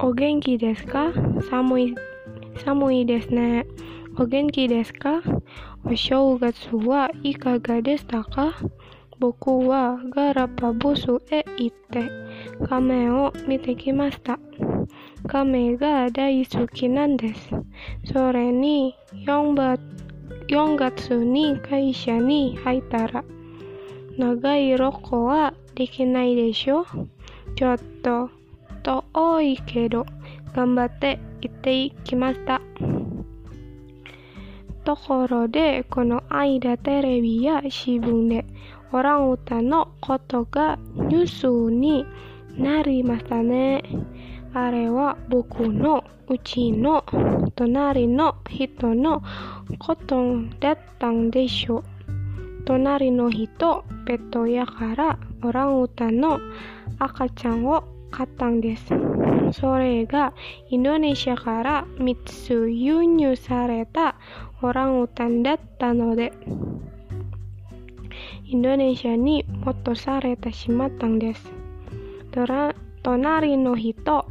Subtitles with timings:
[0.00, 1.12] お元気ですか
[1.50, 1.94] 寒い、
[2.64, 3.66] 寒いですね。
[4.16, 5.20] お元気ですか
[5.84, 8.54] お正月はいかがでしたか
[9.18, 12.08] 僕はガラパゴスへ行って
[12.68, 14.38] 亀を見てきました。
[15.26, 17.50] 亀が大好きなんです。
[18.12, 18.94] それに
[19.26, 19.80] 4月
[20.46, 23.24] ,4 月に会社に入ったら
[24.16, 26.86] 長いロコはできないでしょ
[27.56, 28.37] ちょっと
[28.88, 30.06] 遠いけど
[30.54, 32.60] 頑張って行ってきました。
[34.84, 38.46] ところでこの間テレビや新聞で
[38.90, 42.06] オランウータンのことがニュースに
[42.56, 43.82] なりましたね。
[44.54, 47.04] あれは僕のうちの
[47.54, 49.22] 隣の人の
[49.78, 50.16] こと
[50.58, 51.84] だったんでしょう。
[52.64, 56.40] 隣の人、ペットやからオランウータンの
[56.98, 58.86] 赤ちゃんを買ったんです。
[59.52, 60.34] それが
[60.68, 64.16] インドネシアから3つ輸入された
[64.60, 66.32] オランウータンだったので、
[68.44, 71.50] インドネシアに戻されてしまったんです。
[73.02, 74.26] 隣の人、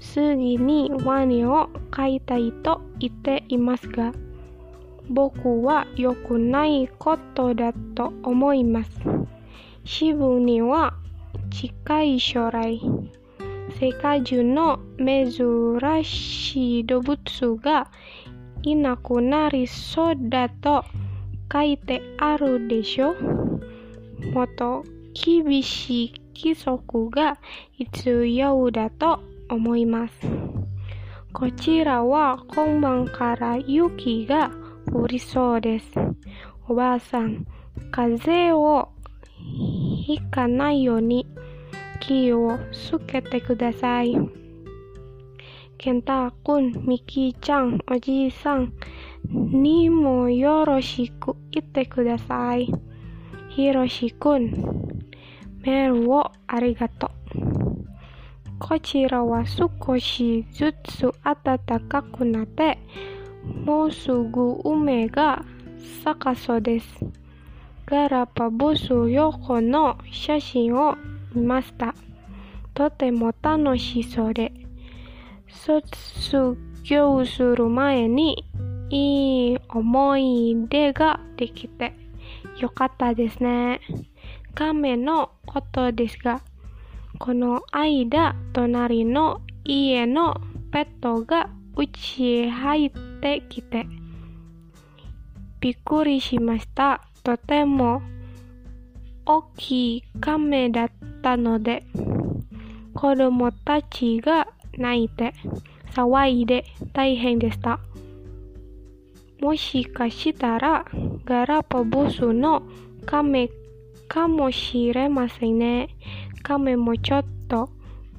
[0.00, 4.12] 次にワニを飼いたいと言っていますが、
[5.08, 8.90] 僕は良くないことだと思います。
[9.84, 10.94] 新聞には
[11.54, 12.80] 近い将来、
[13.78, 17.88] 世界中の珍しい動物が
[18.62, 20.84] いなくなりそうだと
[21.52, 23.14] 書いてあるでしょ
[24.32, 27.38] もっと厳しい規則が
[27.70, 30.14] 必要だと思います。
[31.32, 34.50] こちらは今晩から雪が
[34.92, 35.86] 降りそうです。
[36.68, 37.46] おばあさん、
[37.92, 38.88] 風邪を
[40.04, 41.28] ひかないように
[42.06, 44.14] 気をつけてください。
[45.78, 48.74] ケンタ君、ミキちゃん、おじいさん
[49.30, 52.70] にもよろしく言ってください。
[53.48, 54.52] ひろし君、
[55.62, 57.10] メールをありがとう。
[58.58, 61.58] こちらは少しずつ暖
[61.88, 62.78] かくなって、
[63.64, 65.42] もうすぐ梅が
[66.04, 66.86] 咲かそうです。
[67.86, 70.96] ガラパゴス横の写真を
[71.34, 71.94] 見ました。
[72.74, 74.52] とても楽しそうで、
[75.48, 78.44] 卒業する前に
[78.90, 81.94] いい思い出ができて
[82.58, 83.80] よかったですね。
[84.54, 86.40] 亀のことですが、
[87.18, 90.40] この間、隣の家の
[90.70, 92.90] ペットがうちへ入っ
[93.20, 93.86] てきて、
[95.60, 97.02] びっくりしました。
[97.22, 98.02] とても
[99.26, 100.90] 大きい亀だっ
[101.22, 101.84] たので、
[102.94, 105.32] 子供たちが泣いて
[105.94, 107.80] 騒いで大変でした。
[109.40, 110.84] もしかしたら
[111.24, 112.62] ガラパゴスの
[113.06, 113.50] 亀
[114.08, 115.88] かもしれませんね。
[116.42, 117.70] 亀もちょっと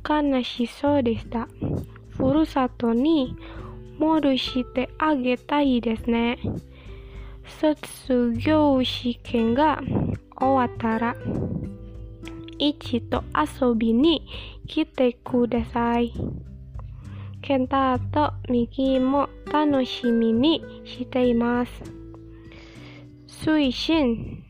[0.08, 1.48] 悲しそうでした。
[2.10, 3.36] ふるさとに
[4.00, 6.40] 戻してあげたいですね。
[7.60, 9.82] 卒業試験が
[10.38, 11.16] 終わったら
[12.58, 14.28] 一度遊びに
[14.68, 16.14] 来てください。
[17.42, 21.72] ケンタとミキも楽しみにしています。
[23.28, 24.44] 推進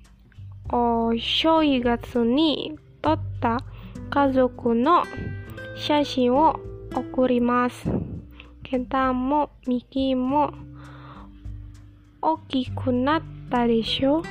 [0.72, 3.60] お正月に撮った
[4.10, 5.04] 家族の
[5.76, 6.56] 写真を
[6.96, 7.90] 送ります。
[8.64, 10.54] ケンタもミキも
[12.22, 13.22] 大きくなっ
[13.52, 14.24] たでしょ